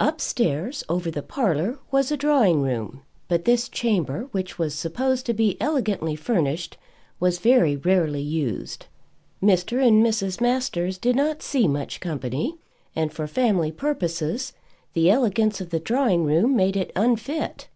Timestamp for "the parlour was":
1.10-2.12